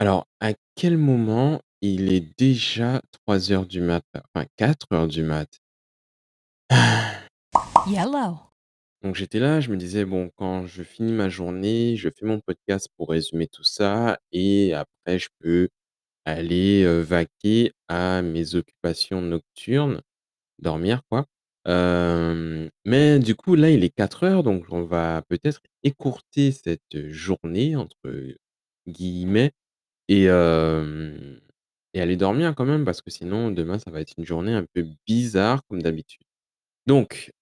[0.00, 5.58] Alors, à quel moment il est déjà 3:00 du matin, enfin 4:00 du mat?
[7.88, 8.38] Yellow.
[9.02, 12.40] Donc j'étais là, je me disais: «Bon, quand je finis ma journée, je fais mon
[12.40, 15.68] podcast pour résumer tout ça et après je peux
[16.26, 20.02] aller, heu, vaquer à mes occupations nocturnes»,
[20.60, 21.26] dormir quoi.
[21.66, 27.76] Hem, mais du coup, là, il est 4:00 donc on va peut-être écourter cette «journée»
[27.76, 27.96] entre
[28.88, 29.52] guillemets
[30.08, 30.28] et
[32.00, 34.86] aller dormir quand même parce que sinon demain ça va être une journée un peu
[35.06, 36.22] bizarre comme d'habitude.
[36.86, 37.32] Donc,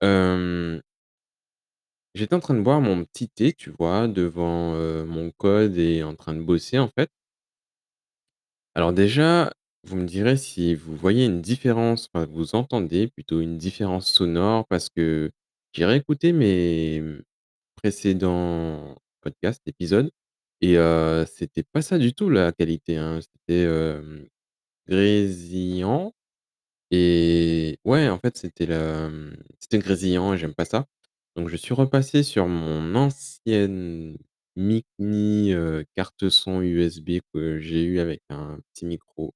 [2.15, 4.09] j'étais en train de boire mon petit thé, tu vois?
[4.09, 4.73] Devant,
[5.07, 7.11] mon code et en train de bosser en fait
[8.75, 9.53] alors déjà,
[9.85, 14.67] vous me direz si vous voyez une différence, enfin vous entendez plutôt une différence sonore
[14.69, 15.31] parce que
[15.73, 17.03] j'ai réécouté mes,
[17.77, 20.11] précédents podcasts, épisodes
[20.73, 23.21] et c'était pas ça du tout la qualité, hein.
[23.23, 23.67] C'était,
[24.89, 26.15] grésillant
[26.93, 28.67] et ouais, en fait, c'était
[29.61, 30.87] c'était grésillant et j'aime pas ça.
[31.37, 34.19] Donc je suis repassé sur mon ancienne
[35.53, 39.33] heu, carte son USB que j'ai eu avec un petit micro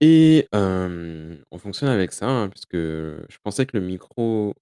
[0.00, 0.48] et
[1.50, 4.54] on fonctionne avec ça, hein, parce que je pensais que le micro,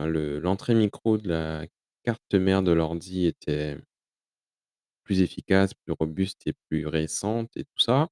[0.00, 1.66] le l'entrée micro de la
[2.04, 3.78] carte mère de l'ordi était
[5.06, 8.08] plus efficace, plus robuste et plus récente et tout ça.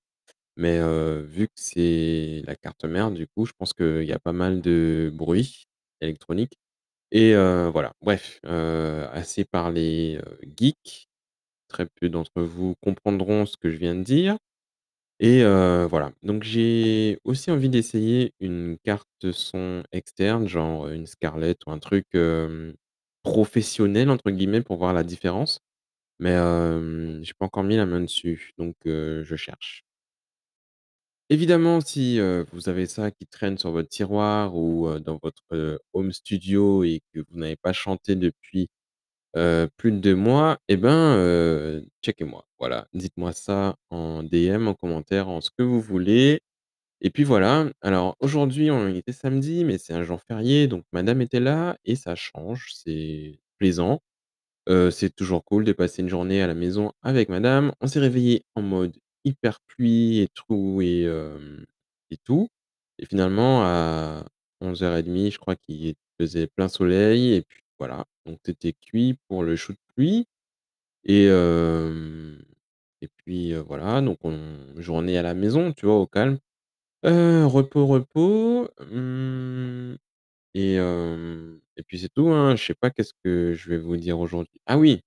[0.57, 0.79] Mais
[1.25, 4.61] vu que c'est la carte mère, du coup, je pense qu'il y a pas mal
[4.63, 5.67] de bruit
[6.03, 6.59] électronique
[7.13, 7.95] et voilà.
[8.03, 11.09] Bref, assez parlé, heu, geek.
[11.69, 14.39] Très peu d'entre vous comprendront ce que je viens de dire
[15.21, 16.13] et voilà.
[16.23, 22.07] Donc j'ai aussi envie d'essayer une carte son externe, genre une Scarlett ou un truc,
[23.25, 25.61] «professionnel» entre guillemets pour voir la différence.
[26.25, 29.85] Mais hem, j'ai pas encore mis la main dessus, donc je cherche.
[31.31, 32.19] Évidemment, si,
[32.53, 37.21] vous avez ça qui traîne sur votre tiroir ou dans votre, home studio et que
[37.21, 38.69] vous n'avez pas chanté depuis,
[39.77, 42.47] plus de 2 mois et ben, checkez-moi.
[42.59, 46.41] Voilà, dites-moi ça en DM, en commentaire, en ce que vous voulez
[47.03, 47.71] et puis voilà.
[47.83, 51.97] Alors aujourd'hui, on était samedi, mais c'est un jour férié, donc madame était là et
[51.97, 54.01] ça change, c'est plaisant.
[54.69, 57.73] C'est toujours cool de passer une journée à la maison avec madame.
[57.81, 61.03] On s'est réveillés en mode hyper pluie et tout et
[62.11, 62.49] et tout
[62.99, 64.25] et finalement à
[64.61, 69.57] 11:30, je crois qu'il faisait plein soleil et puis voilà, donc c'était cuit pour le
[69.57, 70.27] shoot pluie
[71.05, 71.27] et
[73.03, 74.37] et puis, voilà, donc on
[74.81, 76.39] journée à la maison, tu vois, au calme.
[77.05, 79.97] Repos, repos, mmh
[80.55, 80.79] et
[81.77, 82.57] et puis c'est tout, hein.
[82.57, 84.61] Je sais pas qu'est-ce que je vais vous dire aujourd'hui.
[84.67, 85.03] Ah oui!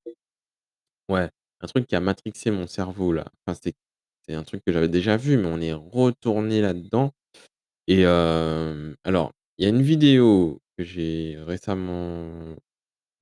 [1.09, 1.29] Ouais,
[1.61, 3.59] un truc qui a matrixé mon cerveau là, enfin
[4.27, 7.13] c'est un truc que j'avais déjà vu, mais on est retourné là-dedans
[7.87, 12.55] et alors il y a une vidéo que j'ai récemment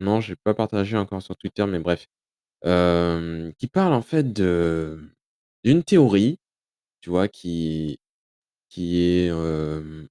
[0.02, 2.08] non, j'ai pas partagé encore sur Twitter, mais bref,
[2.64, 5.12] qui parle en fait de
[5.66, 6.40] d'une théorie,
[7.02, 7.28] tu vois?
[7.30, 8.00] Qui
[8.70, 9.32] qui est,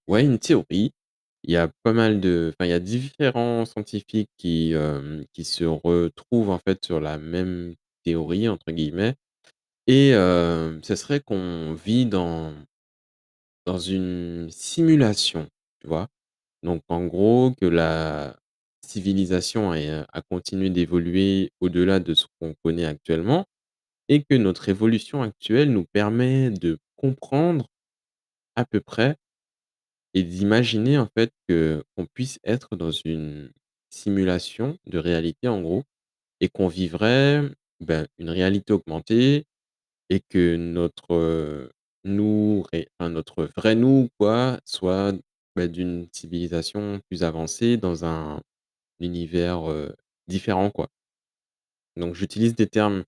[0.09, 0.93] ouais, une théorie.
[1.45, 5.45] Il y a pas mal de enfin, il y a différents scientifiques qui, hem, qui
[5.45, 7.75] se retrouvent en fait sur la même
[8.05, 9.15] «théorie» entre guillemets
[9.89, 12.55] et heu, ce serait qu'on vit dans
[13.67, 15.49] dans une simulation,
[15.81, 16.09] tu vois?
[16.63, 18.37] Donc en gros, que la
[18.87, 23.47] civilisation heu, a continué d'évoluer au-delà de ce qu'on connaît actuellement
[24.09, 27.69] et que notre évolution actuelle nous permet de comprendre
[28.57, 29.17] à peu près
[30.15, 33.53] et d'imaginer en fait qu'on puisse être dans une
[33.91, 35.85] simulation de réalité en gros
[36.41, 37.43] et qu'on vivrait,
[37.81, 39.47] ben, une réalité augmentée
[40.11, 41.71] et que notre,
[42.05, 42.65] nous
[43.01, 45.15] enfin notre vrai nous quoi, soit,
[45.57, 48.41] bah, d'une civilisation plus avancée dans un
[49.01, 49.63] univers,
[50.29, 50.89] différent quoi.
[51.97, 53.05] Donc j'utilise des termes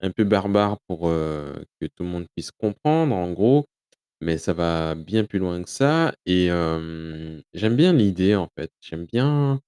[0.00, 3.66] un peu barbares pour, que tout le monde puisse comprendre en gros,
[4.20, 6.48] mais ça va bien plus loin que ça et
[7.54, 8.70] j'aime bien l'idée en fait.
[8.80, 9.60] J'aime bien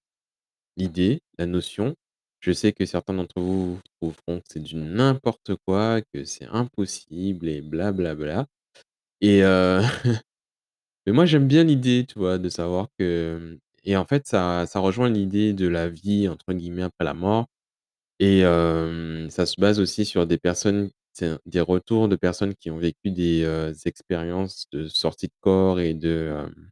[0.76, 1.96] l'idée, la notion.
[2.40, 7.48] Je sais que certains d'entre vous trouveront que c'est du n'importe quoi, que c'est impossible
[7.48, 8.46] et bla bla bla
[9.22, 9.42] et
[11.06, 12.38] mais moi j'aime bien l'idée, tu vois?
[12.38, 16.82] De savoir que, et en fait ça ça rejoint l'idée de la vie entre guillemets
[16.84, 17.46] «après la mort»
[18.20, 18.42] et
[19.30, 23.10] ça se base aussi sur des personnes, c'est des retours de personnes qui ont vécu
[23.10, 23.44] des,
[23.86, 26.70] expériences de sortie de corps et de, hem,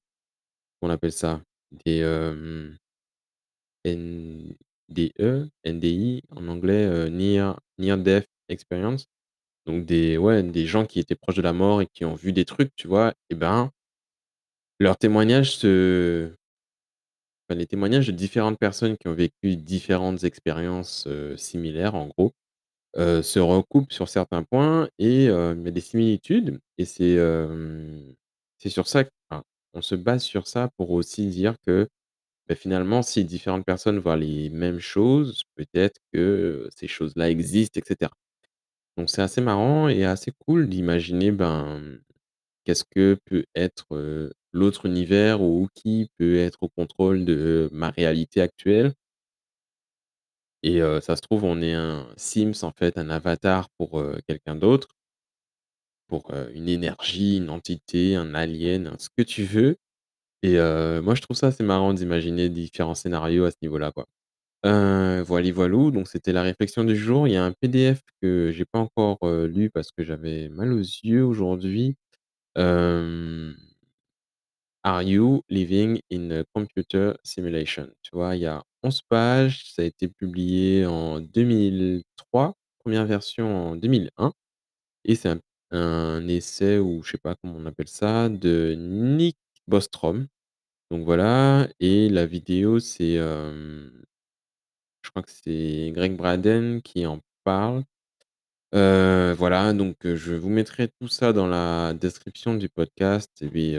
[0.80, 1.42] comment on appelle ça?
[1.84, 2.76] Des, hem
[3.84, 9.06] NDE, NDI en anglais, near near death experience
[9.66, 12.32] Donc des ouais, des gens qui étaient proches de la mort et qui ont vu
[12.32, 13.14] des trucs, tu vois?
[13.30, 13.72] Et ben
[14.80, 16.32] leurs témoignages se
[17.50, 22.34] les témoignages de différentes personnes qui ont vécu différentes expériences, similaires en gros,
[22.98, 27.16] heu, se recoupent sur certains points et il y a des similitudes et c'est,
[28.70, 29.42] sur ça q enfin,
[29.74, 31.88] on se base sur ça pour aussi dire que,
[32.48, 37.84] bah, finalement, si différentes personnes voient les mêmes choses, peut-être que ces choses-là existent et
[37.86, 38.12] cetera.
[38.98, 41.98] Donc c'est assez marrant et assez cool d'imaginer, ben,
[42.64, 43.86] qu'est-ce que peut être,
[44.52, 48.94] l'autre univers ou qui peut être au contrôle de ma réalité actuelle
[50.66, 54.88] et ça se trouve, on est un Sims, en fait, un avatar pour, quelqu'un d'autre
[56.08, 59.76] pour, une énergie, une entité, un alien, ce que tu veux
[60.42, 60.56] et
[61.02, 64.06] moi, je trouve ça assez marrant d'imaginer différents scénarios à ce niveau-là, quoi.
[64.66, 67.28] Heu, voili voilou, donc c'était la réflexion du jour.
[67.28, 70.78] Il y a un PDF que j'ai pas encore, lu parce que j'avais mal aux
[70.80, 71.96] yeux aujourd'hui.
[74.84, 77.88] Are you living in a computer simulation?
[78.02, 78.36] Tu vois?
[78.36, 82.54] Il y a 11 pages, ça a été publié en 2003,
[82.84, 84.32] 1re version en 2001
[85.04, 85.38] et c'est
[85.72, 89.36] un essai ou je sais pas comment on appelle ça, de Nick
[89.68, 90.26] Bostrom.
[90.90, 93.90] Donc voilà et la vidéo, c'est, je
[95.10, 97.84] crois que c'est Greg Braden qui en parle.
[98.72, 103.74] Voilà, donc je vous mettrai tout ça dans la description du podcast et puis,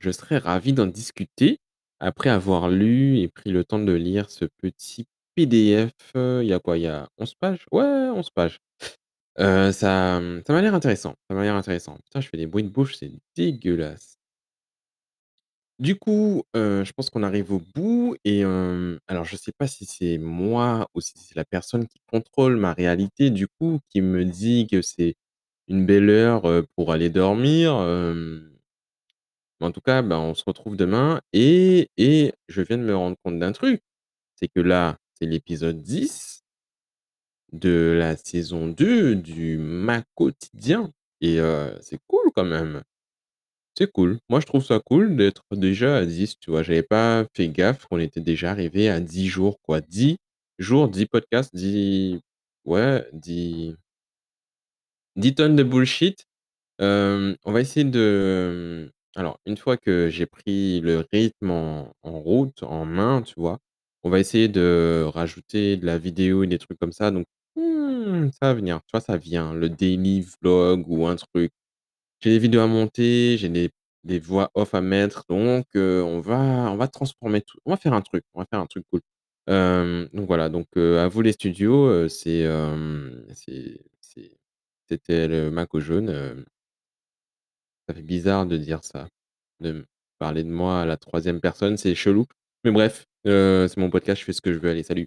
[0.00, 1.60] je serais ravi d'en discuter
[2.00, 5.06] après avoir lu et pris le temps de lire ce petit
[5.36, 6.78] PDF, il y a quoi?
[6.78, 7.66] Il y a 11 pages?
[7.72, 8.58] Ouais, 11 pages.
[9.38, 11.96] Ça, mmh, ça m'a l'air intéressant, ça m'a l'air intéressant.
[12.04, 14.16] Putain, je fais des bruits de bouche, c'est dégueulasse.
[15.78, 20.18] Du coup, je pense qu'on arrive au bout et alors je sais pas si c'est
[20.18, 24.66] moi ou si c'est la personne qui contrôle ma réalité, du coup, qui me dit
[24.70, 25.14] que c'est
[25.68, 27.74] une belle heure, heu, pour aller dormir,
[29.60, 32.96] mais en tout cas, ben, on se retrouve demain et et je viens de me
[32.96, 33.82] rendre compte d'un truc,
[34.36, 36.42] c'est que là, c'est l'épisode 10
[37.52, 41.38] de la saison 2 du Ma Quotidien et
[41.80, 42.82] c'est cool quand même.
[43.76, 44.18] C'est cool.
[44.28, 46.62] Moi, je trouve ça cool d'être déjà à 10, tu vois?
[46.62, 49.80] J'avais pas fait gaffe qu'on était déjà arrivé à 10 jours, quoi.
[49.80, 50.18] 10
[50.58, 52.20] jours, 10 podcasts, 10
[52.64, 53.76] ouais, 10
[55.16, 56.26] 10 tonnes de bullshit.
[56.80, 62.84] On va essayer de, alors une fois que j'ai pris le rythme en route, en
[62.84, 63.58] main, tu vois?
[64.04, 67.26] On va essayer de rajouter de la vidéo et des trucs comme ça donc
[67.56, 69.00] mmh, ça va venir, tu vois?
[69.00, 71.52] Ça vient, le daily vlog ou un truc.
[72.20, 73.48] J'ai des vidéos à monter, j'ai
[74.04, 78.02] des voix off à mettre donc heu, on va transformer tout on va faire un
[78.02, 79.00] truc, on va faire un truc cool.
[79.48, 82.46] Hem, donc voilà, donc heu, à vous les studios, c'est,
[84.88, 86.44] c'était le Maco jaune, hem
[87.88, 89.08] ça fait bizarre de dire ça,
[89.60, 89.86] de
[90.18, 92.26] parler de moi à la 3e personne, c'est chelou
[92.64, 94.70] mais bref, c'est mon podcast, je fais ce que je veux.
[94.70, 95.06] Allez, salut!